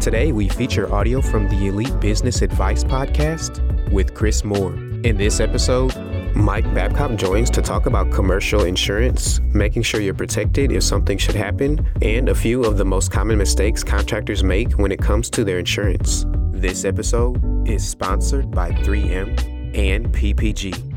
[0.00, 4.72] Today, we feature audio from the Elite Business Advice Podcast with Chris Moore.
[5.04, 5.94] In this episode,
[6.34, 11.34] Mike Babcock joins to talk about commercial insurance, making sure you're protected if something should
[11.34, 15.44] happen, and a few of the most common mistakes contractors make when it comes to
[15.44, 16.24] their insurance.
[16.50, 20.89] This episode is sponsored by 3M and PPG.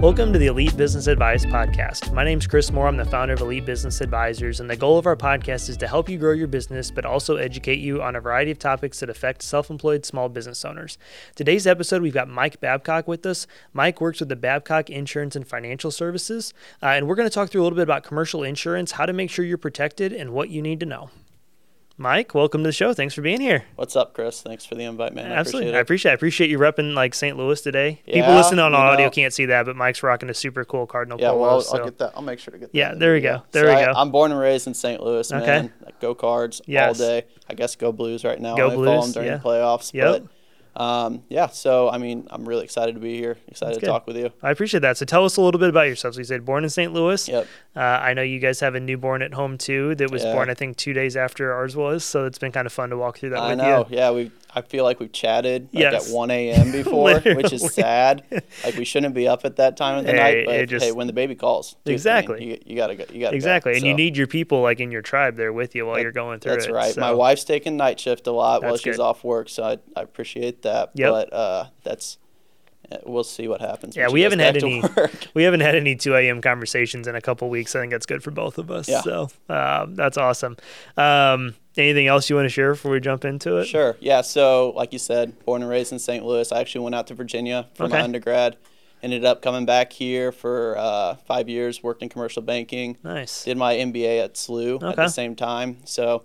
[0.00, 2.10] Welcome to the Elite Business Advice Podcast.
[2.14, 2.88] My name is Chris Moore.
[2.88, 5.86] I'm the founder of Elite Business Advisors, and the goal of our podcast is to
[5.86, 9.10] help you grow your business, but also educate you on a variety of topics that
[9.10, 10.96] affect self employed small business owners.
[11.34, 13.46] Today's episode, we've got Mike Babcock with us.
[13.74, 17.50] Mike works with the Babcock Insurance and Financial Services, uh, and we're going to talk
[17.50, 20.48] through a little bit about commercial insurance, how to make sure you're protected, and what
[20.48, 21.10] you need to know.
[22.00, 22.94] Mike, welcome to the show.
[22.94, 23.64] Thanks for being here.
[23.76, 24.40] What's up, Chris?
[24.40, 25.30] Thanks for the invite, man.
[25.30, 25.74] Absolutely.
[25.76, 26.12] I appreciate it.
[26.12, 27.36] I appreciate, I appreciate you repping like St.
[27.36, 28.00] Louis today.
[28.06, 29.10] Yeah, People listening on audio know.
[29.10, 31.40] can't see that, but Mike's rocking a super cool Cardinal Yeah, polo.
[31.42, 31.76] well, I'll, so.
[31.76, 32.12] I'll get that.
[32.16, 32.78] I'll make sure to get that.
[32.78, 33.42] Yeah, there we go.
[33.52, 33.92] There So we go.
[33.94, 35.02] I'm born and raised in St.
[35.02, 35.44] Louis, Okay.
[35.44, 35.72] man.
[36.00, 36.98] Go Cards Yes.
[36.98, 37.26] all day.
[37.50, 38.56] I guess go Blues right now.
[38.56, 39.36] Go I Blues, during yeah.
[39.36, 39.92] the playoffs.
[39.92, 40.22] Yep.
[40.22, 40.32] But
[40.76, 43.36] um, yeah, so I mean, I'm really excited to be here.
[43.48, 44.30] Excited to talk with you.
[44.42, 44.96] I appreciate that.
[44.96, 46.14] So tell us a little bit about yourself.
[46.14, 46.92] So you said born in St.
[46.92, 47.28] Louis.
[47.28, 47.46] Yep.
[47.76, 50.32] Uh, I know you guys have a newborn at home too that was Yeah.
[50.32, 52.04] born I think two days after ours was.
[52.04, 53.86] So it's been kind of fun to walk through that I with know.
[53.90, 53.96] you.
[53.96, 54.30] Yeah, we.
[54.52, 56.08] I feel like we've chatted like Yes.
[56.10, 56.72] at 1 a.m.
[56.72, 58.24] before, which is sad.
[58.64, 60.92] Like we shouldn't be up at that time of the Hey, night, but just- hey,
[60.92, 62.44] when the baby calls, dude, I mean, Exactly.
[62.44, 63.04] you, you gotta go.
[63.12, 63.36] You gotta go.
[63.36, 63.74] Exactly.
[63.74, 66.12] And you need your people like in your tribe there with you while That- you're
[66.12, 66.56] going through it.
[66.56, 66.72] That's it.
[66.72, 66.94] right.
[66.94, 69.02] So- My wife's taking night shift a lot while she's good.
[69.02, 70.90] off work, so I, I appreciate that.
[70.94, 71.10] Yep.
[71.10, 72.18] But uh, that's
[73.04, 73.96] we'll see what happens.
[73.96, 74.82] Yeah, we haven't had any.
[75.34, 76.40] We haven't had any 2 a.m.
[76.40, 77.74] conversations in a couple weeks.
[77.76, 78.88] I think that's good for both of us.
[78.88, 79.00] Yeah.
[79.02, 80.56] So um, that's awesome.
[80.96, 83.66] Um, anything else you want to share before we jump into it?
[83.66, 83.96] Sure.
[84.00, 84.20] Yeah.
[84.22, 86.24] So, like you said, born and raised in St.
[86.24, 86.50] Louis.
[86.52, 87.94] I actually went out to Virginia for Okay.
[87.94, 88.56] my undergrad.
[89.02, 91.82] Ended up coming back here for uh, five years.
[91.82, 92.98] Worked in commercial banking.
[93.02, 93.44] Nice.
[93.44, 95.78] Did my MBA at SLU at the same time.
[95.84, 96.24] So,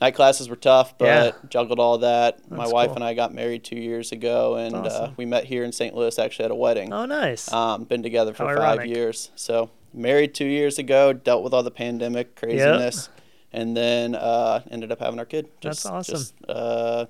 [0.00, 1.30] night classes were tough, but Yeah.
[1.48, 2.50] juggled all that.
[2.50, 2.96] my wife cool.
[2.96, 5.94] and I got married two years ago, and uh, we met here in St.
[5.94, 6.18] Louis.
[6.18, 6.92] Actually, at a wedding.
[6.92, 7.52] Oh, nice.
[7.52, 8.94] Um, been together for How five ironic.
[8.94, 9.30] years.
[9.36, 13.08] So married two years ago, dealt with all the pandemic craziness,
[13.52, 15.48] and then uh, ended up having our kid.
[15.62, 16.14] That's Just, awesome.
[16.16, 17.06] Just uh,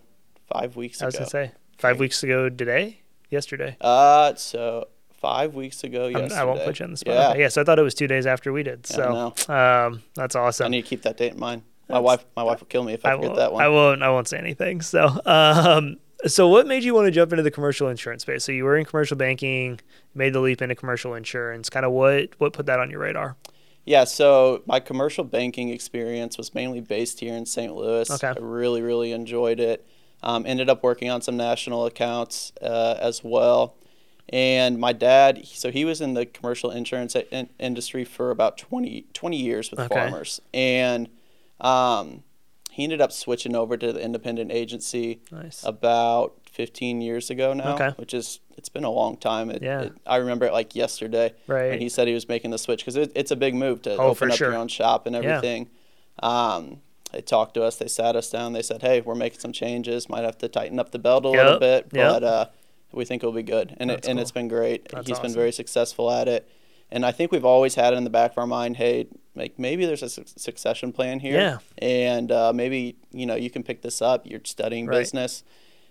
[0.53, 1.21] five weeks I was ago.
[1.25, 3.77] gonna say five weeks ago today, yesterday.
[3.81, 4.89] Uh, so
[5.21, 6.35] five weeks ago yesterday.
[6.37, 7.15] I won't put you on the spot.
[7.15, 8.87] Yeah, yeah, so I thought it was two days after we did.
[8.87, 10.67] So um, that's awesome.
[10.67, 11.63] I need to keep that date in mind.
[11.89, 13.63] My wife, my wife will kill me if I, I forget that one.
[13.63, 14.03] I won't.
[14.03, 14.83] I won't say anything.
[14.83, 18.45] So, um, so what made you want to jump into the commercial insurance space?
[18.45, 19.81] So you were in commercial banking,
[20.15, 21.71] made the leap into commercial insurance.
[21.71, 23.37] Kind of what what put that on your radar?
[23.85, 27.73] Yeah, so my commercial banking experience was mainly based here in St.
[27.73, 28.11] Louis.
[28.11, 28.27] Okay.
[28.27, 29.87] I really, really enjoyed it.
[30.25, 33.77] Um, ended up working on some national accounts uh, as well.
[34.31, 39.07] And my dad, so he was in the commercial insurance in- industry for about 20,
[39.13, 39.95] 20 years with Okay.
[39.95, 40.41] Farmers.
[40.53, 41.09] And
[41.61, 42.23] um,
[42.71, 45.65] he ended up switching over to the independent agency Nice.
[45.65, 47.91] about 15 years ago now, Okay.
[47.97, 49.51] which is, it's been a long time.
[49.51, 49.83] It, Yeah.
[49.83, 51.33] it- I remember it like yesterday.
[51.47, 51.73] Right.
[51.73, 53.97] And he said he was making the switch because it, it's a big move to
[53.97, 54.49] Oh, open up sure.
[54.51, 55.71] your own shop and everything.
[56.23, 56.55] Yeah.
[56.57, 56.81] Um,
[57.13, 57.77] they talked to us.
[57.77, 58.53] They sat us down.
[58.53, 60.09] They said, "Hey, we're making some changes.
[60.09, 62.13] Might have to tighten up the belt a little Yep, bit, yep.
[62.13, 62.47] but uh,
[62.93, 64.23] we think it'll be good." And That's it, and cool.
[64.23, 64.89] it's been great.
[64.91, 65.29] That's He's awesome.
[65.31, 66.49] been very successful at it.
[66.91, 69.59] And I think we've always had it in the back of our mind, hey, like
[69.59, 71.59] maybe there's a su- succession plan here, Yeah.
[71.79, 74.27] and uh, maybe you know you can pick this up.
[74.27, 74.99] You're studying Right.
[74.99, 75.43] business,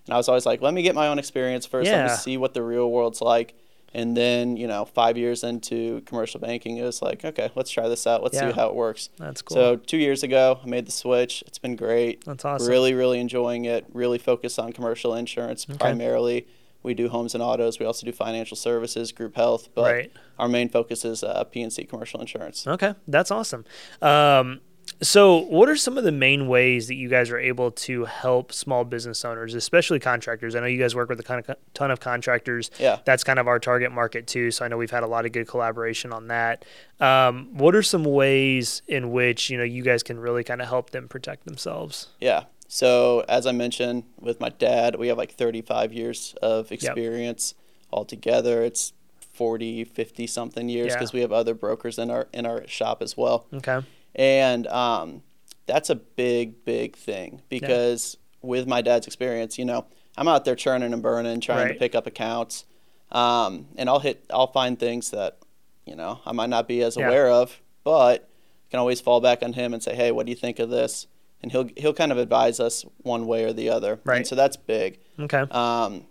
[0.08, 1.90] and I was always like, let me get my own experience first.
[1.92, 3.56] Let me see what the real world's like.
[3.94, 7.88] And then, you know, five years into commercial banking, it was like, okay, let's try
[7.88, 8.22] this out.
[8.24, 8.50] Let's Yeah.
[8.50, 9.10] see how it works.
[9.18, 9.56] That's cool.
[9.56, 11.44] So two years ago, I made the switch.
[11.48, 12.26] It's been great.
[12.26, 12.68] That's awesome.
[12.70, 13.86] Really, really enjoying it.
[13.94, 16.46] Really focused on commercial insurance primarily.
[16.86, 17.80] We do homes and autos.
[17.80, 20.12] We also do financial services, group health, but Right.
[20.40, 22.66] our main focus is uh, P&C commercial insurance.
[22.68, 23.66] Okay, that's awesome.
[24.02, 24.62] Um,
[25.02, 28.54] so, what are some of the main ways that you guys are able to help
[28.54, 30.56] small business owners, especially contractors?
[30.56, 32.72] I know you guys work with a ton of contractors.
[32.80, 33.00] Yeah.
[33.04, 34.52] That's kind of our target market too.
[34.52, 36.64] So I know we've had a lot of good collaboration on that.
[37.00, 40.70] Um, what are some ways in which you know you guys can really kind of
[40.70, 42.08] help them protect themselves?
[42.22, 42.44] Yeah.
[42.68, 47.54] So as I mentioned with my dad, we have like 35 years of experience
[47.92, 48.64] altogether.
[48.64, 48.94] It's
[49.34, 50.96] 40, 50 something years Yeah.
[50.96, 53.48] because we have other brokers in our in our shop as well.
[53.54, 53.82] Okay.
[54.16, 55.24] And um,
[55.68, 59.86] that's a big, big thing because with my dad's experience, you know,
[60.18, 61.74] I'm out there churning and burning, trying Right.
[61.74, 62.64] to pick up accounts,
[63.12, 65.40] um, and I'll hit, I'll find things that,
[65.86, 67.08] you know, I might not be as Yeah.
[67.08, 70.32] aware of, but I can always fall back on him and say, hey, what do
[70.32, 71.08] you think of this?
[71.46, 74.00] And he'll he'll kind of advise us one way or the other.
[74.04, 74.18] Right.
[74.18, 74.98] And so that's big.
[75.20, 75.42] Okay.
[75.52, 76.06] Um,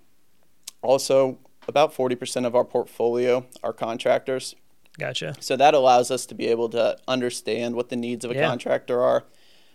[0.80, 4.54] also, about 40% of our portfolio are contractors.
[4.96, 5.34] Gotcha.
[5.40, 8.46] So that allows us to be able to understand what the needs of a Yeah.
[8.48, 9.24] contractor are.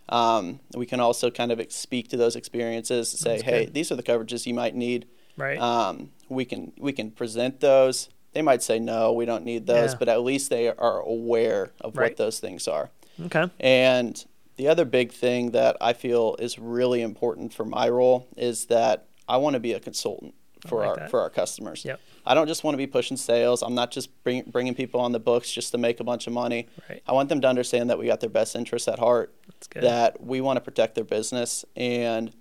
[0.07, 3.73] Um, we can also kind of speak to those experiences, and say, That's hey, good.
[3.73, 5.07] these are the coverages you might need.
[5.35, 5.59] Right.
[5.59, 8.07] Um, we can we can present those.
[8.31, 9.97] They might say no, we don't need those, Yeah.
[9.99, 12.11] but at least they are aware of Right.
[12.11, 12.91] what those things are.
[13.25, 13.49] okay.
[13.59, 14.23] And
[14.59, 19.07] the other big thing that I feel is really important for my role is that
[19.25, 20.35] I want to be a consultant
[20.67, 21.09] for like our that.
[21.09, 21.85] for our customers.
[21.85, 21.97] Yep.
[22.25, 23.61] I don't just want to be pushing sales.
[23.61, 26.33] I'm not just bring, bringing people on the books just to make a bunch of
[26.33, 26.67] money.
[26.89, 27.01] Right.
[27.07, 29.33] I want them to understand that we got their best interests at heart.
[29.47, 29.83] That's good.
[29.83, 32.33] That we want to protect their business, and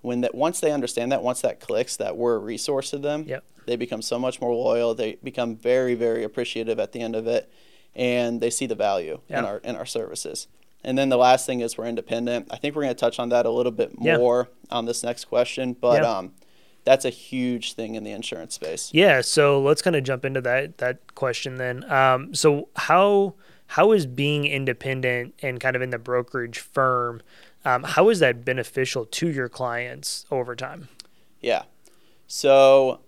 [0.00, 3.24] when that once they understand that, once that clicks, that we're a resource to them,
[3.28, 3.44] Yep.
[3.66, 4.94] they become so much more loyal.
[4.94, 7.52] They become very, very appreciative at the end of it,
[7.94, 10.48] and they see the value in our in our services.
[10.86, 12.46] And then the last thing is we're independent.
[12.50, 14.16] I think we're going to touch on that a little bit Yeah.
[14.18, 16.08] more on this next question, but Yeah.
[16.18, 16.32] um,
[16.84, 18.90] that's a huge thing in the insurance space.
[18.94, 21.84] Yeah, so let's kind of jump into that that question then.
[21.92, 23.34] Um, so how
[23.70, 27.20] how is being independent and kind of in the brokerage firm,
[27.64, 30.88] um, how is that beneficial to your clients over time?
[31.40, 31.64] Yeah.
[32.28, 33.00] So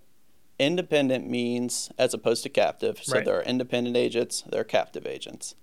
[0.59, 2.99] independent means as opposed to captive.
[3.01, 3.25] So Right.
[3.25, 5.55] there are independent agents, there are captive agents.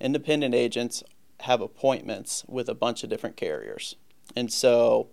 [0.00, 1.02] Independent agents
[1.40, 3.96] have appointments with a bunch of different carriers.
[4.36, 5.08] And so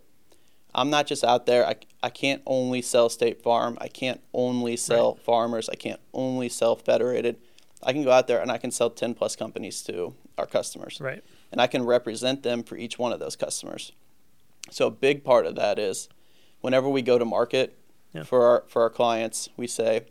[0.74, 1.66] I'm not just out there.
[1.66, 3.78] I, I can't only sell State Farm.
[3.80, 5.70] I can't only sell Farmers.
[5.70, 7.38] I can't only sell Federated.
[7.84, 11.00] I can go out there and I can sell 10 plus companies to our customers
[11.00, 11.24] Right.
[11.52, 13.92] and I can represent them for each one of those customers.
[14.72, 16.10] So a big part of that is
[16.62, 17.78] whenever we go to market
[18.14, 18.24] Yeah.
[18.24, 20.06] for our for our clients, we say,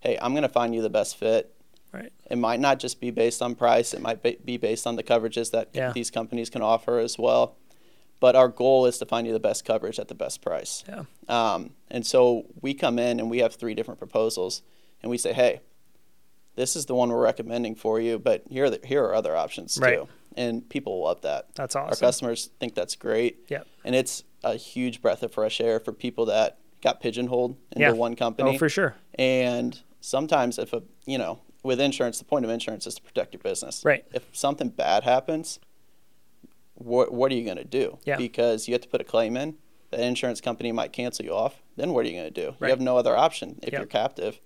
[0.00, 1.51] "Hey, I'm going to find you the best fit."
[1.92, 2.12] Right.
[2.30, 5.50] It might not just be based on price; it might be based on the coverages
[5.50, 5.92] that Yeah.
[5.92, 7.56] these companies can offer as well.
[8.18, 10.84] But our goal is to find you the best coverage at the best price.
[10.88, 11.04] Yeah.
[11.28, 14.62] Um, and so we come in and we have three different proposals,
[15.02, 15.60] and we say, "Hey,
[16.54, 19.36] this is the one we're recommending for you, but here are the, here are other
[19.36, 19.96] options Right.
[19.98, 21.54] too." And people love that.
[21.56, 21.90] That's awesome.
[21.90, 23.44] Our customers think that's great.
[23.50, 23.66] Yep.
[23.84, 27.92] And it's a huge breath of fresh air for people that got pigeonholed into Yeah.
[27.92, 28.54] one company.
[28.54, 28.94] Oh, for sure.
[29.16, 33.34] And sometimes if a you know, with insurance, the point of insurance is to protect
[33.34, 33.84] your business.
[33.84, 34.04] Right.
[34.12, 35.60] If something bad happens,
[36.74, 37.98] what what are you going to do?
[38.04, 38.16] Yeah.
[38.16, 39.56] Because you have to put a claim in.
[39.90, 41.62] The insurance company might cancel you off.
[41.76, 42.56] Then what are you going to do?
[42.58, 42.68] Right.
[42.68, 43.80] You have no other option if Yep.
[43.80, 44.40] you're captive.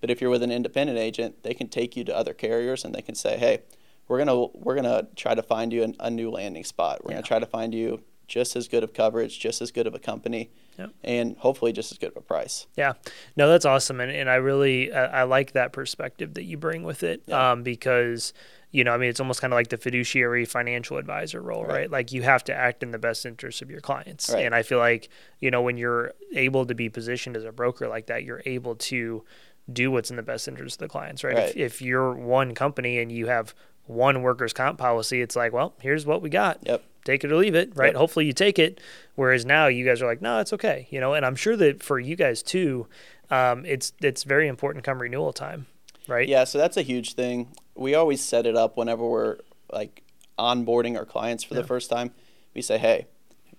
[0.00, 2.94] But if you're with an independent agent, they can take you to other carriers and
[2.94, 3.60] they can say, "Hey,
[4.08, 7.04] we're gonna we're gonna try to find you an, a new landing spot.
[7.04, 7.16] We're Yeah.
[7.18, 9.98] gonna try to find you just as good of coverage, just as good of a
[9.98, 10.90] company, Yep.
[11.04, 12.94] and hopefully just as good of a price." Yeah,
[13.36, 16.82] no, that's awesome, and and I really I, I like that perspective that you bring
[16.82, 17.52] with it, Yeah.
[17.52, 18.32] um, because
[18.72, 21.72] you know I mean it's almost kind of like the fiduciary financial advisor role, right.
[21.72, 21.90] Right.
[21.90, 24.44] Like you have to act in the best interest of your clients, Right.
[24.44, 25.08] and I feel like
[25.40, 28.74] you know when you're able to be positioned as a broker like that, you're able
[28.76, 29.24] to
[29.72, 31.36] do what's in the best interest of the clients, right?
[31.36, 31.56] If, Right.
[31.56, 33.52] if you're one company and you have
[33.86, 36.82] one workers' comp policy, it's like, well, here's what we got Yep.
[37.04, 37.88] take it or leave it, right?
[37.88, 37.96] Yep.
[37.96, 38.80] Hopefully you take it.
[39.14, 41.14] Whereas now you guys are like, no, it's okay, you know.
[41.14, 42.86] And I'm sure that for you guys too,
[43.30, 45.66] um, it's it's very important come renewal time,
[46.08, 46.28] right?
[46.28, 47.48] Yeah, so that's a huge thing.
[47.74, 49.38] We always set it up whenever we're
[49.72, 50.02] like
[50.38, 51.62] onboarding our clients for Yeah.
[51.62, 52.12] the first time.
[52.54, 53.06] We say, hey,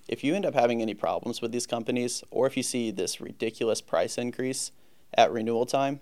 [0.07, 3.19] if you end up having any problems with these companies, or if you see this
[3.19, 4.71] ridiculous price increase
[5.13, 5.99] at renewal time,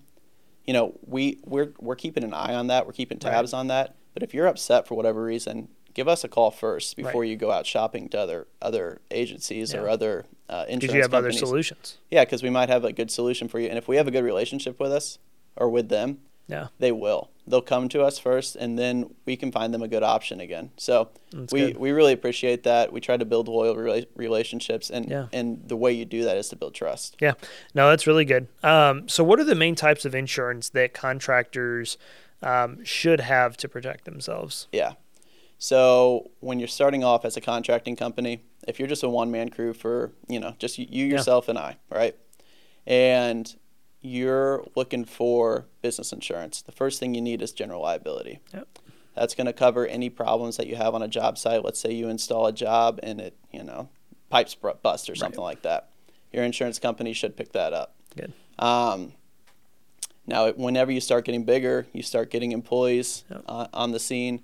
[0.65, 2.85] you know, we we're we're keeping an eye on that.
[2.85, 3.31] We're keeping Right.
[3.31, 3.95] tabs on that.
[4.15, 7.29] But if you're upset for whatever reason, give us a call first before Right.
[7.29, 11.11] you go out shopping to other other agencies or other uh, insurance Because you have
[11.11, 11.37] companies.
[11.37, 11.97] other solutions.
[12.09, 14.11] Yeah, because we might have a good solution for you, and if we have a
[14.11, 15.19] good relationship with us
[15.55, 17.31] or with them, Yeah, they will.
[17.47, 20.69] They'll come to us first, and then we can find them a good option again.
[20.77, 21.77] So That's we, good.
[21.77, 22.93] we really appreciate that.
[22.93, 25.27] We try to build loyal rela- relationships, and Yeah.
[25.33, 27.17] and the way you do that is to build trust.
[27.19, 27.33] yeah.
[27.73, 28.47] No, that's really good.
[28.63, 31.97] Um, so what are the main types of insurance that contractors
[32.41, 34.67] um, should have to protect themselves?
[34.71, 34.93] Yeah.
[35.57, 39.49] So when you're starting off as a contracting company, if you're just a one man
[39.49, 42.15] crew for you know just you, you yourself and I, right,
[42.85, 43.55] and
[44.01, 48.39] you're looking for business insurance, the first thing you need is general liability.
[48.53, 48.79] Yep.
[49.15, 51.63] That's going to cover any problems that you have on a job site.
[51.63, 53.89] Let's say you install a job and it, you know,
[54.29, 55.89] pipes bust or something like that.
[56.33, 57.95] Your insurance company should pick that up.
[58.15, 58.33] Good.
[58.59, 59.13] Um,
[60.27, 63.43] now, whenever you start getting bigger, you start getting employees Yep.
[63.47, 64.41] uh, on the scene.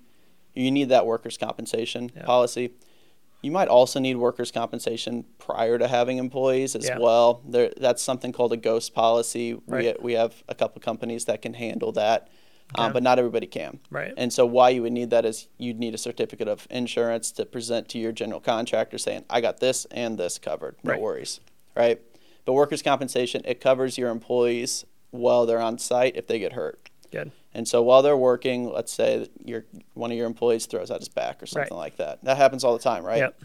[0.54, 2.24] You need that workers' compensation Yep.
[2.24, 2.70] policy.
[3.42, 6.98] You might also need workers' compensation prior to having employees as Yeah.
[6.98, 7.40] well.
[7.48, 9.54] There, that's something called a ghost policy.
[9.66, 9.98] Right.
[10.00, 12.28] We, we have a couple companies that can handle that,
[12.74, 12.84] Okay.
[12.84, 13.80] um, but not everybody can.
[13.90, 14.14] Right.
[14.16, 17.44] And so, why you would need that is you'd need a certificate of insurance to
[17.44, 20.76] present to your general contractor saying, I got this and this covered.
[20.84, 21.00] No Right.
[21.00, 21.40] worries.
[21.74, 22.00] Right.
[22.44, 26.90] But workers' compensation, it covers your employees while they're on site if they get hurt.
[27.12, 27.30] Good.
[27.54, 29.64] And so while they're working, let's say your
[29.94, 32.24] one of your employees throws out his back or something like that.
[32.24, 33.18] That happens all the time, right?
[33.18, 33.40] Yep.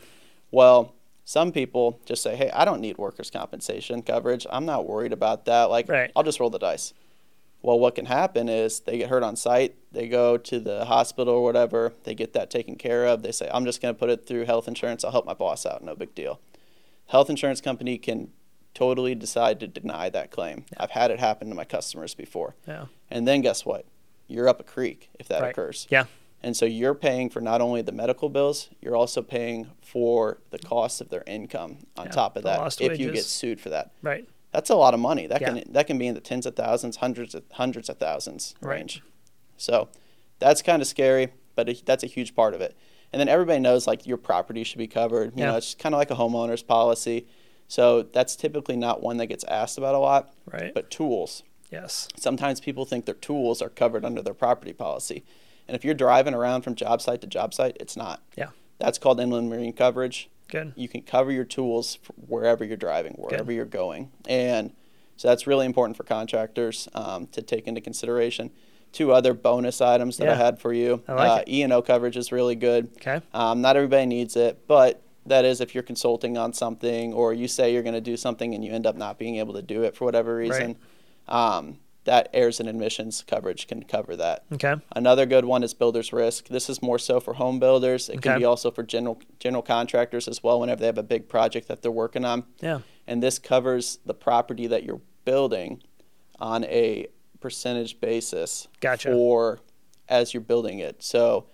[0.50, 0.94] Well,
[1.26, 4.48] some people just say, "Hey, I don't need workers' compensation coverage.
[4.50, 5.66] I'm not worried about that.
[5.66, 6.10] Like, Right.
[6.16, 6.94] I'll just roll the dice."
[7.62, 9.76] Well, what can happen is they get hurt on site.
[9.92, 11.92] They go to the hospital or whatever.
[12.06, 13.24] They get that taken care of.
[13.24, 15.04] They say, "I'm just going to put it through health insurance.
[15.04, 15.84] I'll help my boss out.
[15.84, 16.40] No big deal."
[17.08, 18.32] Health insurance company can
[18.78, 20.64] totally decide to deny that claim.
[20.78, 22.54] I've had it happen to my customers before.
[22.68, 22.86] Yeah.
[23.10, 23.86] And then guess what?
[24.28, 25.50] You're up a creek if that Right.
[25.50, 25.88] occurs.
[25.90, 26.06] Yeah.
[26.44, 30.60] And so you're paying for not only the medical bills, you're also paying for the
[30.60, 33.90] cost of their income on Yeah, top of that if you get sued for that.
[34.04, 34.30] Right.
[34.52, 35.26] That's a lot of money.
[35.26, 35.54] That Yeah.
[35.54, 38.76] can that can be in the tens of thousands, hundreds of hundreds of thousands Right.
[38.76, 39.02] range.
[39.58, 39.90] So
[40.38, 42.76] that's kind of scary, but it, that's a huge part of it.
[43.12, 45.34] And then everybody knows like your property should be covered.
[45.36, 45.52] You Yeah.
[45.52, 47.26] know, it's kind of like a homeowner's policy.
[47.68, 50.34] So that's typically not one that gets asked about a lot.
[50.52, 50.74] Right.
[50.74, 52.08] But tools, yes.
[52.16, 55.24] sometimes people think their tools are covered under their property policy.
[55.68, 58.22] And if you're driving around from job site to job site, it's not.
[58.38, 58.50] Yeah.
[58.80, 60.30] That's called inland marine coverage.
[60.48, 60.74] Good.
[60.78, 64.12] You can cover your tools wherever you're driving, wherever you're going.
[64.28, 64.74] And
[65.18, 68.52] so that's really important for contractors um, to take into consideration.
[68.94, 71.04] Two other bonus items that I had for you.
[71.08, 71.52] I like uh, it.
[71.52, 72.90] E&O coverage is really good.
[72.96, 73.20] Okay.
[73.34, 77.48] Um, not everybody needs it, but that is if you're consulting on something or you
[77.48, 79.84] say you're going to do something and you end up not being able to do
[79.84, 80.78] it for whatever reason.
[81.28, 84.46] Um, that errors and omissions coverage can cover that.
[84.54, 84.76] Okay.
[84.96, 86.48] Another good one is builder's risk.
[86.48, 88.08] This is more so for home builders.
[88.08, 91.28] It can be also for general general contractors as well whenever they have a big
[91.28, 92.46] project that they're working on.
[92.62, 92.80] Yeah.
[93.08, 95.84] And this covers the property that you're building
[96.40, 97.08] on a
[97.42, 99.12] percentage basis Gotcha.
[99.12, 99.60] for
[100.08, 101.04] as you're building it.
[101.04, 101.48] So,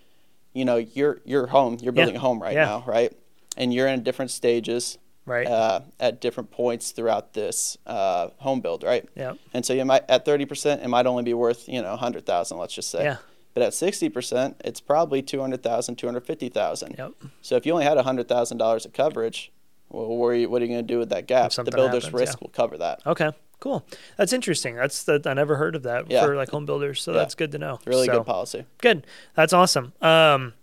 [0.54, 2.20] you know, your your home, you're building Yeah.
[2.20, 2.66] a home right Yeah.
[2.66, 3.12] now, right?
[3.58, 5.48] And you're in different stages Right.
[5.48, 9.08] uh, at different points throughout this uh, home build, right?
[9.16, 9.34] yeah.
[9.54, 12.26] And so you might at thirty percent, it might only be worth you know hundred
[12.26, 13.04] thousand, let's just say.
[13.06, 13.18] Yeah.
[13.54, 16.96] But at sixty percent, it's probably 200,000, 250,000.
[16.98, 17.12] Yep.
[17.42, 19.52] So if you only had hundred thousand dollars of coverage,
[19.90, 21.52] well, what are you, what are you going to do with that gap?
[21.52, 22.46] The builder's happens, risk yeah.
[22.46, 23.02] will cover that.
[23.06, 23.30] Okay.
[23.60, 23.86] Cool.
[24.18, 24.76] That's interesting.
[24.76, 25.26] That's that.
[25.28, 26.26] I never heard of that Yeah.
[26.26, 27.02] for like home builders.
[27.02, 27.20] So Yeah.
[27.20, 27.80] that's good to know.
[27.86, 28.66] Really So, good policy.
[28.82, 29.08] Good.
[29.36, 29.94] That's awesome.
[30.02, 30.54] Um,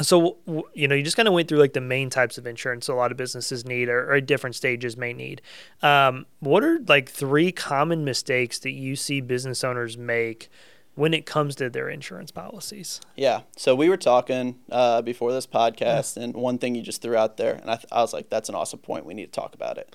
[0.00, 0.38] so
[0.74, 2.94] you know, you just kind of went through like the main types of insurance a
[2.94, 5.42] lot of businesses need, or, or different stages may need.
[5.82, 10.48] Um, what are like three common mistakes that you see business owners make
[10.94, 13.00] when it comes to their insurance policies?
[13.16, 13.42] Yeah.
[13.56, 17.36] So we were talking uh, before this podcast, and one thing you just threw out
[17.36, 19.04] there, and I, th- I was like, that's an awesome point.
[19.04, 19.94] We need to talk about it.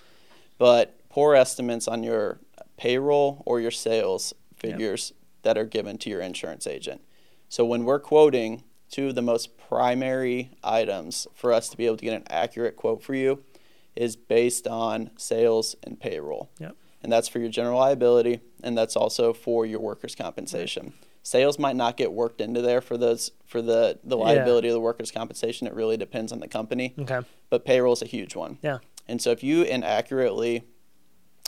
[0.57, 2.39] But poor estimates on your
[2.77, 7.01] payroll or your sales figures that are given to your insurance agent.
[7.49, 11.97] So when we're quoting, two of the most primary items for us to be able
[11.97, 13.43] to get an accurate quote for you
[13.95, 16.75] is based on sales and payroll Yep.
[17.03, 20.93] and that's for your general liability, and that's also for your workers' compensation.
[21.23, 24.23] Sales might not get worked into there for those for the the Yeah.
[24.23, 25.65] liability of the workers' compensation.
[25.65, 27.21] It really depends on the company, Okay.
[27.49, 28.59] but payroll is a huge one.
[28.61, 28.77] Yeah.
[29.07, 30.63] And so if you inaccurately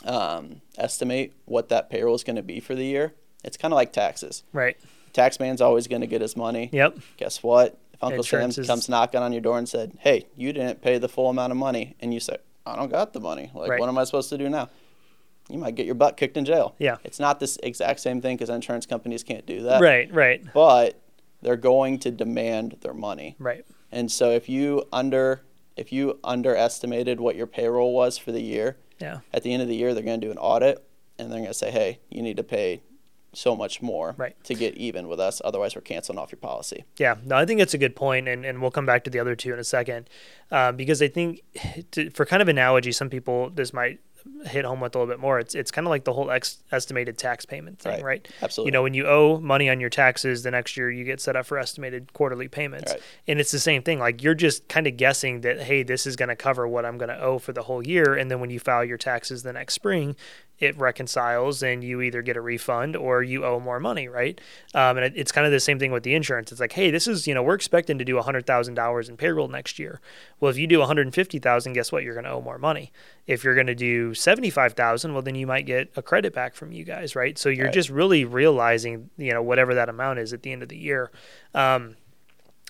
[0.04, 3.14] um, estimate what that payroll is going to be for the year,
[3.44, 4.44] it's kind of like taxes.
[4.52, 4.76] Right.
[5.12, 6.68] Taxman's always going to get his money.
[6.72, 6.98] Yep.
[7.16, 7.78] Guess what?
[7.92, 10.80] If Uncle Insurance Sam is- comes knocking on your door and said, "Hey, you didn't
[10.82, 13.50] pay the full amount of money," and you say, "I don't got the money.
[13.54, 13.80] Like, Right.
[13.80, 14.68] what am I supposed to do now?"
[15.50, 16.74] You might get your butt kicked in jail.
[16.78, 16.98] Yeah.
[17.04, 19.80] It's not this exact same thing because insurance companies can't do that.
[19.80, 20.12] Right.
[20.12, 20.42] Right.
[20.52, 21.00] But
[21.40, 23.34] they're going to demand their money.
[23.38, 23.64] Right.
[23.90, 25.40] And so if you under
[25.76, 29.20] if you underestimated what your payroll was for the year, Yeah.
[29.32, 30.84] at the end of the year they're going to do an audit
[31.18, 32.82] and they're going to say, "Hey, you need to pay
[33.32, 34.34] so much more Right.
[34.44, 35.40] to get even with us.
[35.44, 38.44] Otherwise, we're canceling off your policy." Yeah, no, I think that's a good point, and,
[38.44, 40.08] and we'll come back to the other two in a second,
[40.50, 41.42] uh, because I think
[41.92, 44.00] to, for kind of analogy, some people this might
[44.46, 45.38] hit home with a little bit more.
[45.38, 48.04] It's it's kind of like the whole ex- estimated tax payment thing, Right.
[48.04, 48.28] right?
[48.42, 48.68] Absolutely.
[48.68, 51.36] You know, when you owe money on your taxes, the next year you get set
[51.36, 53.02] up for estimated quarterly payments, Right.
[53.26, 53.98] and it's the same thing.
[53.98, 56.98] Like you're just kind of guessing that hey, this is going to cover what I'm
[56.98, 59.52] going to owe for the whole year, and then when you file your taxes the
[59.52, 60.16] next spring,
[60.60, 64.40] it reconciles and you either get a refund or you owe more money, right?
[64.74, 66.50] Um, and it, it's kind of the same thing with the insurance.
[66.50, 69.16] It's like, hey, this is you know we're expecting to do hundred thousand dollars in
[69.16, 70.00] payroll next year.
[70.40, 72.02] Well, if you do one hundred fifty thousand, guess what?
[72.02, 72.90] You're going to owe more money.
[73.26, 76.34] If you're going to do seventy five thousand, well then you might get a credit
[76.34, 77.38] back from you guys, right?
[77.38, 77.74] So you're Right.
[77.74, 81.10] just really realizing you know whatever that amount is at the end of the year.
[81.54, 81.96] Um,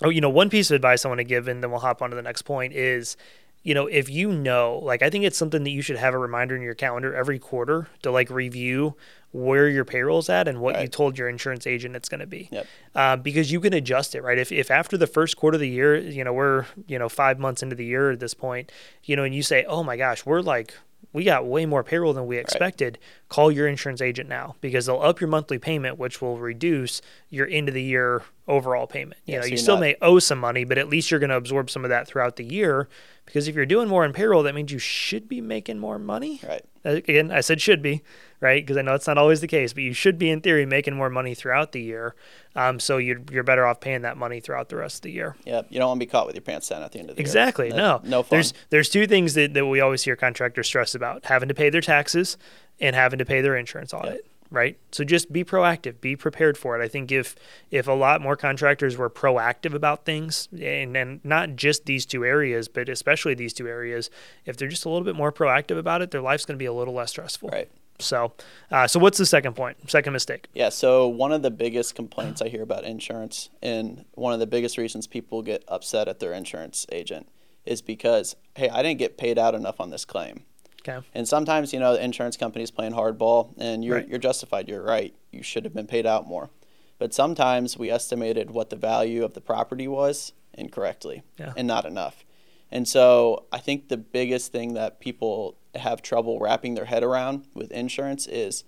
[0.03, 2.03] oh, you know, one piece of advice I want to give, and then we'll hop
[2.03, 3.17] on to the next point is,
[3.65, 6.19] you know, if you know, like, I think it's something that you should have a
[6.19, 8.95] reminder in your calendar every quarter to like review
[9.33, 12.49] where your payroll's at and what you told your insurance agent it's going to be.
[12.53, 12.67] Yep.
[12.95, 14.39] Uh, because you can adjust it, right?
[14.39, 17.39] If, if after the first quarter of the year, you know, we're, you know, five
[17.39, 18.71] months into the year at this point,
[19.05, 20.73] you know, and you say, oh my gosh, we're like,
[21.13, 22.99] we got way more payroll than we expected.
[23.29, 27.01] Call your insurance agent now because they'll up your monthly payment, which will reduce
[27.31, 29.21] your end of the year overall payment.
[29.25, 31.21] You Yeah, know, so you still not- may owe some money, but at least you're
[31.21, 32.89] going to absorb some of that throughout the year.
[33.29, 36.41] Because if you're doing more in payroll, that means you should be making more money.
[36.49, 36.65] Right.
[36.83, 38.03] Uh, Again, I said should be,
[38.41, 38.65] right?
[38.65, 40.97] Because I know it's not always the case, but you should be in theory making
[40.97, 42.15] more money throughout the year.
[42.57, 45.37] Um, so you're, you're better off paying that money throughout the rest of the year.
[45.45, 45.67] Yep.
[45.69, 47.21] You don't want to be caught with your pants down at the end of the
[47.21, 47.67] Exactly.
[47.67, 47.75] year.
[47.75, 48.09] Exactly.
[48.09, 48.17] No.
[48.19, 48.37] No fun.
[48.37, 51.69] There's there's two things that, that we always hear contractors stress about: having to pay
[51.69, 52.39] their taxes
[52.81, 54.25] and having to pay their insurance audit.
[54.51, 54.79] Right.
[54.93, 56.01] So just be proactive.
[56.01, 56.83] Be prepared for it.
[56.83, 57.37] I think if
[57.71, 62.25] if a lot more contractors were proactive about things, and and not just these two
[62.25, 64.09] areas, but especially these two areas,
[64.47, 66.67] if they're just a little bit more proactive about it, their life's going to be
[66.67, 67.51] a little less stressful.
[67.51, 67.71] Right.
[68.01, 68.33] So,
[68.71, 69.91] uh, so what's the second point?
[69.91, 70.47] Second mistake.
[70.55, 74.47] Yeah, so one of the biggest complaints I hear about insurance, and one of the
[74.47, 77.29] biggest reasons people get upset at their insurance agent,
[77.65, 80.45] is because, hey, I didn't get paid out enough on this claim.
[80.87, 81.05] Okay.
[81.15, 84.09] And sometimes, you know, the insurance company's playing hardball, and you're, Right.
[84.09, 84.69] you're justified.
[84.69, 85.15] You're right.
[85.33, 86.51] You should have been paid out more.
[86.99, 91.53] But sometimes we estimated what the value of the property was incorrectly Yeah.
[91.57, 92.25] and not enough.
[92.71, 97.45] And so I think the biggest thing that people have trouble wrapping their head around
[97.55, 98.65] with insurance is,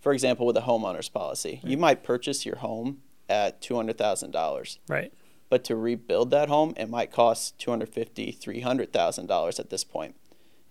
[0.00, 5.12] for example, with a homeowner's policy, you might purchase your home at $200,000 Right.
[5.48, 10.14] but to rebuild that home it might cost $250,000 $300,000 at this point.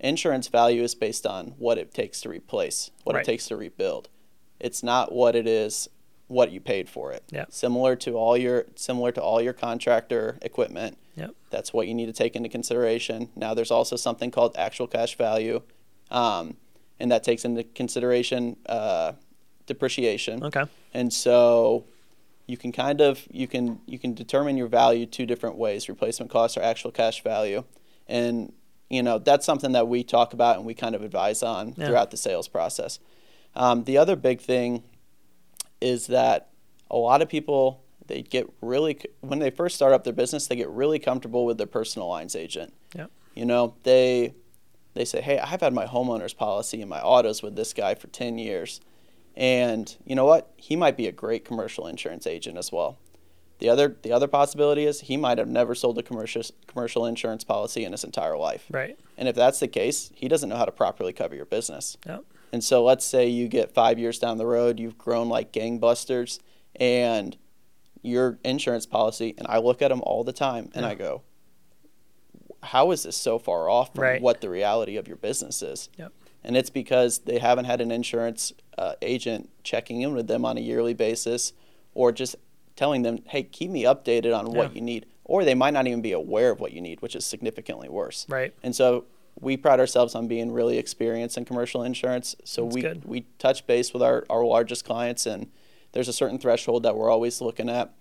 [0.02, 3.22] Insurance value is based on what it takes to replace, what Right.
[3.24, 4.10] it takes to rebuild.
[4.60, 5.88] It's not what it is
[6.28, 7.24] what you paid for it.
[7.30, 7.46] Yeah.
[7.50, 10.98] Similar to all your similar to all your contractor equipment.
[11.16, 11.36] Yep.
[11.50, 13.30] That's what you need to take into consideration.
[13.36, 15.62] Now there's also something called actual cash value.
[16.10, 16.56] Um,
[17.00, 19.14] and that takes into consideration uh,
[19.68, 20.44] depreciation.
[20.44, 20.64] Okay.
[20.94, 21.86] And so
[22.48, 26.32] you can kind of you can you can determine your value two different ways, replacement
[26.32, 27.64] cost or actual cash value.
[28.08, 28.54] And
[28.92, 31.88] you know, that's something that we talk about and we kind of advise on Yeah.
[31.88, 33.00] throughout the sales process.
[33.56, 34.84] Um, the other big thing
[35.80, 36.50] is that
[36.90, 40.56] a lot of people they get really when they first start up their business, they
[40.56, 42.74] get really comfortable with their personal lines agent.
[42.96, 43.10] Yep.
[43.36, 44.34] You know, they
[44.94, 48.08] they say, "Hey, I've had my homeowner's policy and my autos with this guy for
[48.08, 48.82] 10 years."
[49.38, 50.52] And you know what?
[50.58, 52.98] He might be a great commercial insurance agent as well.
[53.62, 57.44] The other the other possibility is he might have never sold a commercial commercial insurance
[57.44, 58.66] policy in his entire life.
[58.72, 59.00] Right.
[59.18, 61.96] And if that's the case, he doesn't know how to properly cover your business.
[62.08, 62.24] Yep.
[62.52, 66.40] And so let's say you get five years down the road, you've grown like gangbusters,
[66.76, 67.38] and
[68.02, 71.22] your insurance policy, and I look at them all the time and I go,
[72.64, 74.22] how is this so far off from Right.
[74.22, 75.88] what the reality of your business is?
[75.98, 76.12] Yep.
[76.44, 80.58] And it's because they haven't had an insurance uh, agent checking in with them on
[80.58, 81.54] a yearly basis
[81.94, 82.36] or just
[82.82, 84.76] telling them, hey, keep me updated on what Yeah.
[84.76, 85.06] you need.
[85.24, 88.26] Or they might not even be aware of what you need, which is significantly worse.
[88.28, 88.56] Right.
[88.64, 89.06] And so
[89.40, 92.36] we pride ourselves on being really experienced in commercial insurance.
[92.44, 93.06] So That's we good.
[93.06, 95.52] we touch base with our, our largest clients and
[95.92, 97.94] there's a certain threshold that we're always looking at.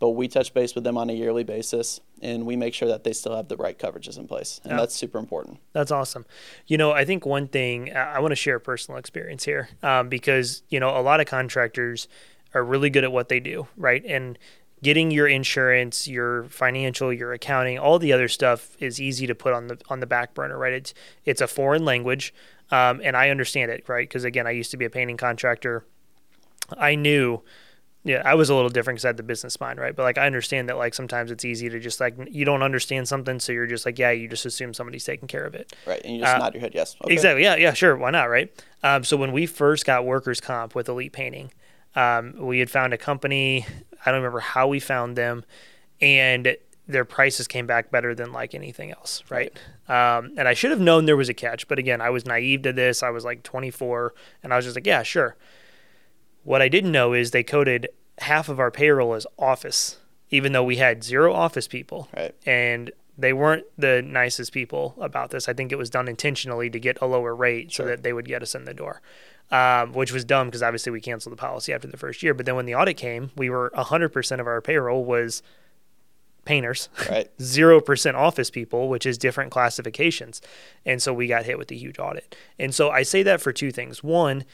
[0.00, 3.04] But we touch base with them on a yearly basis and we make sure that
[3.04, 4.58] they still have the right coverages in place.
[4.64, 4.78] And Yeah.
[4.78, 5.58] that's super important.
[5.74, 6.24] That's awesome.
[6.66, 9.68] You know, I think one thing I I want to share a personal experience here
[9.82, 12.08] um, because, you know, a lot of contractors
[12.54, 14.04] are really good at what they do, right?
[14.04, 14.38] And
[14.82, 19.52] getting your insurance, your financial, your accounting, all the other stuff is easy to put
[19.52, 20.72] on the on the back burner, right?
[20.72, 22.32] It's it's a foreign language,
[22.70, 24.08] um, and I understand it, right?
[24.08, 25.84] Because again, I used to be a painting contractor.
[26.76, 27.42] I knew
[28.04, 29.94] yeah, I was a little different because I had the business mind, right?
[29.94, 33.08] But like, I understand that like sometimes it's easy to just like you don't understand
[33.08, 35.74] something, so you're just like, yeah, you just assume somebody's taking care of it.
[35.86, 36.00] Right.
[36.04, 36.96] And you just Uh, nod your head, yes.
[37.04, 37.12] Okay.
[37.12, 37.42] Exactly.
[37.42, 37.56] Yeah.
[37.56, 37.72] Yeah.
[37.74, 37.96] Sure.
[37.96, 38.30] Why not?
[38.30, 38.50] Right.
[38.82, 41.52] Um, so when we first got workers' comp with Elite Painting,
[41.94, 43.66] um, we had found a company.
[44.04, 45.44] I don't remember how we found them,
[46.00, 49.22] and their prices came back better than like anything else.
[49.28, 49.52] Right.
[49.88, 52.62] Um, and I should have known there was a catch, but again, I was naive
[52.62, 53.02] to this.
[53.02, 55.36] I was like 24, and I was just like, yeah, sure.
[56.44, 59.98] What I didn't know is they coded half of our payroll as office,
[60.30, 62.34] even though we had zero office people Right.
[62.46, 65.48] and they weren't the nicest people about this.
[65.48, 68.26] I think it was done intentionally to get a lower rate so that they would
[68.26, 69.02] get us in the door,
[69.50, 72.34] um, which was dumb because obviously we canceled the policy after the first year.
[72.34, 75.42] But then when the audit came, we were 100% of our payroll was
[76.44, 77.30] painters, Right.
[77.38, 80.40] 0% office people, which is different classifications.
[80.86, 82.34] And so we got hit with a huge audit.
[82.58, 84.02] And so I say that for two things.
[84.02, 84.44] One,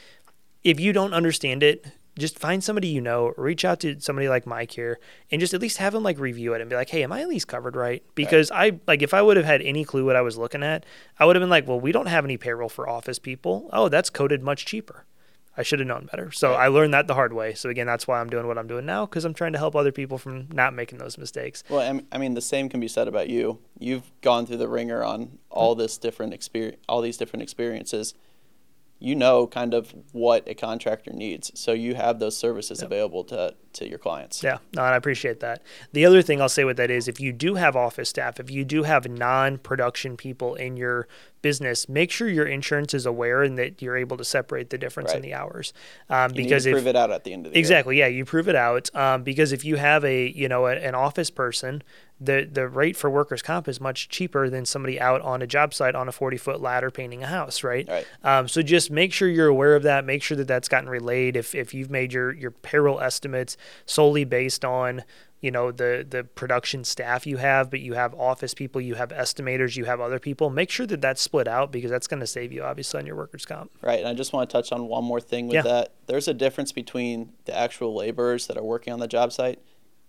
[0.63, 1.85] if you don't understand it,
[2.17, 4.99] just find somebody you know, reach out to somebody like Mike here,
[5.31, 7.21] and just at least have them like review it and be like, hey, am I
[7.21, 8.03] at least covered right?
[8.15, 10.85] Because I like if I would have had any clue what I was looking at,
[11.19, 13.69] I would have been like, well, we don't have any payroll for office people.
[13.73, 15.05] Oh, that's coded much cheaper.
[15.57, 16.31] I should have known better.
[16.31, 16.65] So Right.
[16.65, 17.53] I learned that the hard way.
[17.53, 19.75] So again, that's why I'm doing what I'm doing now because I'm trying to help
[19.75, 21.63] other people from not making those mistakes.
[21.69, 23.59] Well, I mean, the same can be said about you.
[23.79, 28.13] You've gone through the wringer on all this different experience, all these different experiences.
[29.05, 33.53] You know, kind of what a contractor needs, so you have those services available to
[33.75, 34.43] to your clients.
[34.43, 35.61] Yeah, no, and I appreciate that.
[35.93, 38.49] The other thing I'll say with that is if you do have office staff, if
[38.49, 41.07] you do have non production people in your
[41.45, 45.13] business, make sure your insurance is aware and that you're able to separate the difference
[45.13, 45.73] in the hours.
[46.09, 47.59] Um, You because if prove it out at the end of the year.
[47.59, 47.99] Exactly.
[47.99, 48.89] Yeah, you prove it out.
[48.95, 51.83] Um, because if you have a you know a, an office person,
[52.19, 55.73] the the rate for workers' comp is much cheaper than somebody out on a job
[55.73, 57.87] site on a forty foot ladder painting a house, right?
[57.87, 58.07] Right.
[58.23, 60.03] Um, so just make sure you're aware of that.
[60.03, 61.35] Make sure that that's gotten relayed.
[61.35, 65.03] If if you've made your your payroll estimates solely based on
[65.41, 69.09] you know the the production staff you have, but you have office people, you have
[69.09, 70.49] estimators, you have other people.
[70.49, 73.15] Make sure that that's split out because that's going to save you obviously on your
[73.15, 73.71] workers' comp.
[73.81, 75.61] Right, and I just want to touch on one more thing with Yeah.
[75.63, 75.93] that.
[76.07, 79.59] There's a difference between the actual laborers that are working on the job site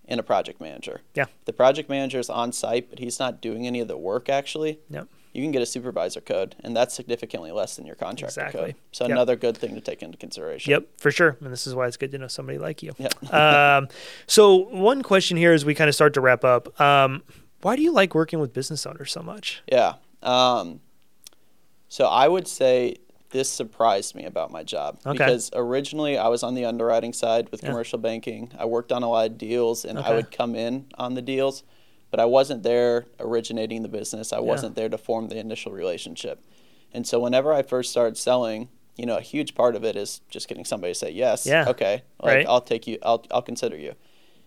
[0.08, 1.02] and a project manager.
[1.14, 1.26] Yeah.
[1.46, 4.78] The project manager is on site, but he's not doing any of the work actually.
[4.88, 5.08] Yep.
[5.36, 8.72] You can get a supervisor code, and that's significantly less than your contractor Exactly.
[8.72, 8.74] code.
[8.92, 9.10] So Yep.
[9.10, 10.70] another good thing to take into consideration.
[10.70, 11.36] Yep, for sure.
[11.42, 12.92] And this is why it's good to know somebody like you.
[12.96, 13.32] Yep.
[13.34, 13.88] um,
[14.26, 16.80] so one question here as we kind of start to wrap up.
[16.80, 17.22] Um,
[17.60, 19.62] why do you like working with business owners so much?
[19.70, 19.94] Yeah.
[20.22, 20.80] Um,
[21.88, 22.96] so I would say
[23.30, 25.12] this surprised me about my job Okay.
[25.18, 27.68] because originally I was on the underwriting side with Yeah.
[27.70, 28.52] commercial banking.
[28.58, 30.08] I worked on a lot of deals and Okay.
[30.08, 31.62] I would come in on the deals,
[32.16, 34.32] but I wasn't there originating the business.
[34.32, 36.42] I wasn't there to form the initial relationship.
[36.90, 40.22] And so whenever I first started selling, you know, a huge part of it is
[40.30, 41.44] just getting somebody to say yes.
[41.44, 41.68] Yeah.
[41.68, 42.04] Okay.
[42.22, 42.46] Like Right.
[42.48, 42.96] I'll take you.
[43.02, 43.96] I'll I'll consider you.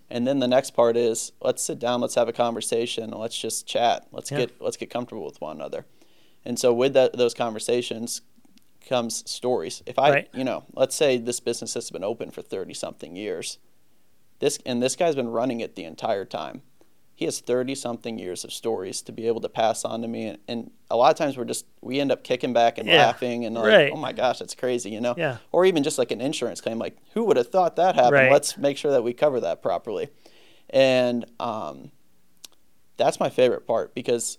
[0.09, 3.67] And then the next part is let's sit down, let's have a conversation, let's just
[3.67, 4.07] chat.
[4.11, 4.39] Let's Yeah.
[4.39, 5.85] get let's get comfortable with one another.
[6.43, 8.21] And so with that, those conversations
[8.87, 9.83] comes stories.
[9.85, 10.29] If I, Right.
[10.33, 13.59] you know, let's say this business has been open for 30 something years.
[14.39, 16.63] This and this guy's been running it the entire time.
[17.19, 20.27] He has 30 something years of stories to be able to pass on to me
[20.27, 23.07] and, and a lot of times we're just we end up kicking back and Yeah.
[23.07, 23.91] laughing and like, Right.
[23.93, 25.15] "Oh my gosh, that's crazy," you know?
[25.17, 25.39] Yeah.
[25.51, 28.13] Or even just like an insurance claim like, "Who would have thought that happened?
[28.13, 28.31] Right.
[28.31, 30.07] Let's make sure that we cover that properly."
[30.69, 31.91] And um
[32.95, 34.37] that's my favorite part because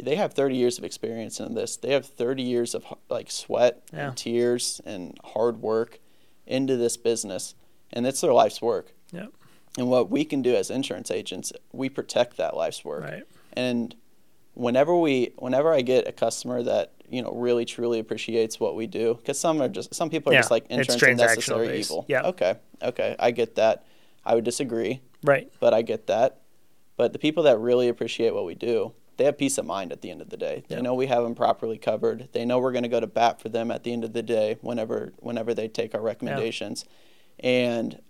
[0.00, 1.76] they have 30 years of experience in this.
[1.76, 4.08] They have 30 years of like sweat Yeah.
[4.08, 6.00] and tears and hard work
[6.46, 7.54] into this business,
[7.92, 8.94] and it's their life's work.
[9.12, 9.30] Yep.
[9.78, 13.04] And what we can do as insurance agents, we protect that life's work.
[13.04, 13.22] Right.
[13.54, 13.94] And
[14.54, 18.86] whenever we, whenever I get a customer that you know really truly appreciates what we
[18.86, 21.90] do, because some are just some people are Yeah, just like insurance is necessary based.
[21.90, 22.04] evil.
[22.08, 22.22] Yeah.
[22.28, 22.54] Okay.
[22.82, 23.16] Okay.
[23.18, 23.84] I get that.
[24.24, 25.50] I would disagree Right.
[25.60, 26.38] but I get that.
[26.96, 30.00] But the people that really appreciate what we do, they have peace of mind at
[30.02, 30.62] the end of the day.
[30.68, 32.28] They know we have them properly covered.
[32.32, 34.22] They know we're going to go to bat for them at the end of the
[34.22, 36.84] day whenever whenever they take our recommendations,
[37.40, 38.00] and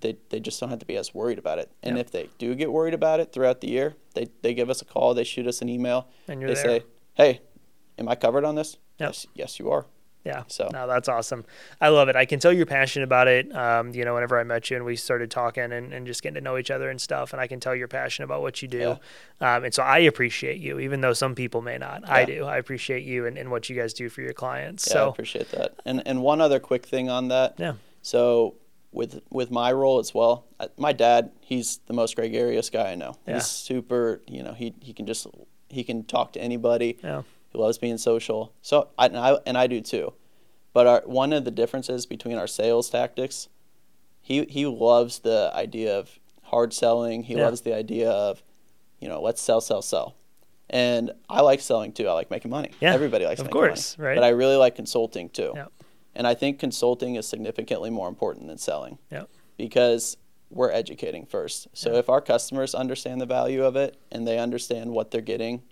[0.00, 1.70] they they just don't have to be as worried about it.
[1.82, 2.00] And Yeah.
[2.02, 4.84] if they do get worried about it throughout the year, they they give us a
[4.84, 6.80] call, they shoot us an email, And you're they there.
[6.80, 7.40] say, "Hey,
[7.98, 9.08] am I covered on this?" Yep.
[9.10, 9.86] Yes, yes, you are.
[10.24, 10.42] Yeah.
[10.48, 11.46] So- no, that's awesome.
[11.80, 12.16] I love it.
[12.16, 13.54] I can tell you're passionate about it.
[13.54, 16.34] Um, you know, whenever I met you and we started talking and, and just getting
[16.34, 18.68] to know each other and stuff, and I can tell you're passionate about what you
[18.68, 18.98] do.
[19.40, 19.56] Yeah.
[19.56, 22.02] Um, and so I appreciate you, even though some people may not.
[22.02, 22.12] Yeah.
[22.12, 22.44] I do.
[22.44, 24.86] I appreciate you and, and what you guys do for your clients.
[24.90, 25.76] Yeah, I so appreciate that.
[25.86, 27.54] And and one other quick thing on that.
[27.56, 27.74] yeah.
[28.02, 28.56] So
[28.98, 32.94] with with my role as well, I- my dad, he's the most gregarious guy I
[32.96, 33.14] know.
[33.26, 33.34] Yeah.
[33.34, 35.26] He's super, you know, he he can just
[35.70, 36.98] he can talk to anybody.
[37.02, 37.22] Yeah.
[37.50, 38.52] He loves being social.
[38.60, 40.12] So I and I, and I do too.
[40.74, 43.48] But our, one of the differences between our sales tactics,
[44.20, 47.22] he he loves the idea of hard selling.
[47.22, 47.44] He Yeah.
[47.44, 48.42] loves the idea of,
[49.00, 50.16] you know, let's sell, sell, sell.
[50.70, 52.08] And I like selling too.
[52.08, 52.72] I like making money.
[52.80, 54.08] Yeah, Everybody likes of making course, money.
[54.08, 54.14] right?
[54.16, 55.52] But I really like consulting too.
[55.54, 55.66] Yeah.
[56.18, 59.22] And I think consulting is significantly more important than selling Yeah.
[59.56, 60.16] because
[60.50, 61.68] we're educating first.
[61.74, 65.62] So if our customers understand the value of it and they understand what they're getting,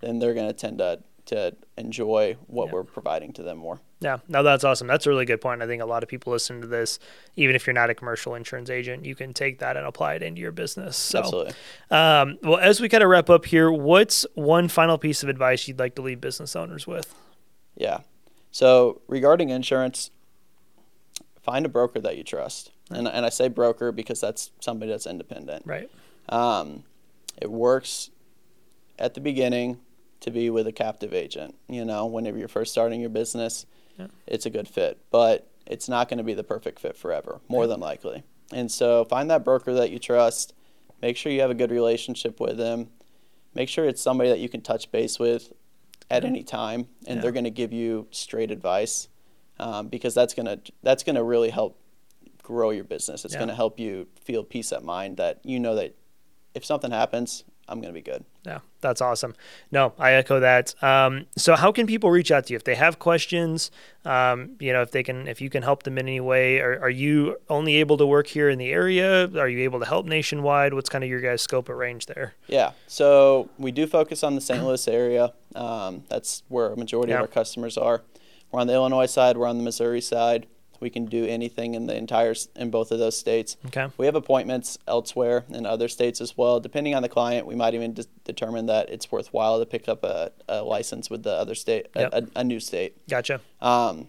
[0.00, 2.72] then they're going to tend to to enjoy what Yeah.
[2.72, 3.78] we're providing to them more.
[4.00, 4.88] Yeah, no, that's awesome.
[4.88, 5.62] That's a really good point.
[5.62, 6.98] I think a lot of people listen to this,
[7.36, 10.22] even if you're not a commercial insurance agent, you can take that and apply it
[10.24, 10.96] into your business.
[10.96, 11.52] So, Absolutely.
[11.90, 15.68] Um, well, as we kind of wrap up here, what's one final piece of advice
[15.68, 17.14] you'd like to leave business owners with?
[17.76, 18.00] Yeah.
[18.50, 20.10] So regarding insurance,
[21.42, 22.72] find a broker that you trust.
[22.90, 25.64] And, and I say broker because that's somebody that's independent.
[25.66, 25.90] Right.
[26.28, 26.84] Um,
[27.40, 28.10] it works
[28.98, 29.78] at the beginning
[30.20, 31.54] to be with a captive agent.
[31.68, 33.64] You know, whenever you're first starting your business,
[33.98, 34.08] Yeah.
[34.26, 34.98] it's a good fit.
[35.10, 38.24] But it's not going to be the perfect fit forever, more than likely.
[38.52, 40.52] And so find that broker that you trust.
[41.00, 42.88] Make sure you have a good relationship with them.
[43.54, 45.52] Make sure it's somebody that you can touch base with
[46.10, 47.22] at any time, and Yeah.
[47.22, 49.08] they're going to give you straight advice
[49.58, 51.78] um, because that's gonna that's gonna really help
[52.42, 53.24] grow your business.
[53.24, 53.40] It's Yeah.
[53.40, 55.94] gonna help you feel peace at mind that you know that
[56.54, 58.24] if something happens, I'm gonna be good.
[58.44, 59.34] Yeah, that's awesome.
[59.70, 60.74] No, I echo that.
[60.82, 63.70] Um, so, how can people reach out to you if they have questions?
[64.04, 66.58] Um, you know, if they can, if you can help them in any way.
[66.60, 69.30] Are, are you only able to work here in the area?
[69.38, 70.74] Are you able to help nationwide?
[70.74, 72.34] What's kind of your guys' scope of range there?
[72.48, 72.72] Yeah.
[72.88, 74.64] So we do focus on the St.
[74.64, 75.32] Louis area.
[75.54, 77.16] Um, that's where a majority Yeah.
[77.18, 78.02] of our customers are.
[78.50, 79.36] We're on the Illinois side.
[79.36, 80.46] We're on the Missouri side.
[80.80, 83.56] We can do anything in the entire in both of those states.
[83.66, 83.88] Okay.
[83.98, 86.58] We have appointments elsewhere in other states as well.
[86.60, 90.02] Depending on the client, we might even de- determine that it's worthwhile to pick up
[90.04, 92.12] a, a license with the other state, a- Yep.
[92.14, 92.96] a, a new state.
[93.08, 93.40] Gotcha.
[93.60, 94.08] Um,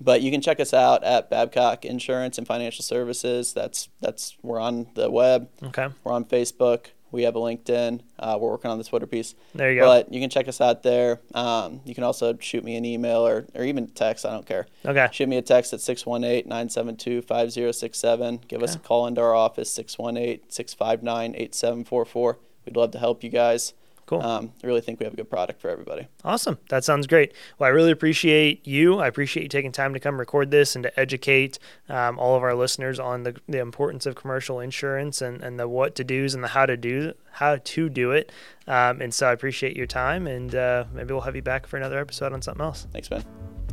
[0.00, 3.52] but you can check us out at Babcock Insurance and Financial Services.
[3.52, 5.48] That's that's we're on the web.
[5.62, 5.88] Okay.
[6.04, 6.86] We're on Facebook.
[7.12, 8.00] We have a LinkedIn.
[8.18, 9.34] Uh, we're working on the Twitter piece.
[9.54, 9.86] There you go.
[9.86, 11.20] But you can check us out there.
[11.34, 14.24] Um, you can also shoot me an email or, or even text.
[14.24, 14.66] I don't care.
[14.84, 15.08] Okay.
[15.12, 18.40] Shoot me a text at 618 972 5067.
[18.48, 22.38] Give us a call into our office, 618 659 8744.
[22.66, 23.74] We'd love to help you guys.
[24.10, 24.22] Cool.
[24.22, 26.08] Um, I really think we have a good product for everybody.
[26.24, 26.58] Awesome.
[26.68, 27.32] That sounds great.
[27.60, 28.98] Well, I really appreciate you.
[28.98, 32.42] I appreciate you taking time to come record this and to educate um, all of
[32.42, 36.34] our listeners on the, the importance of commercial insurance and, and the what to do's
[36.34, 38.32] and the how to do how to do it.
[38.66, 41.76] Um, and so I appreciate your time and uh, maybe we'll have you back for
[41.76, 42.88] another episode on something else.
[42.92, 43.24] Thanks, man.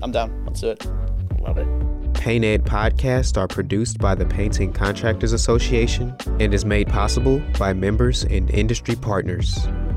[0.04, 0.46] I'm down.
[0.46, 0.86] Let's do it.
[1.40, 1.68] Love it.
[2.14, 7.74] Paint Ed podcasts are produced by the Painting Contractors Association and is made possible by
[7.74, 9.68] members and industry partners.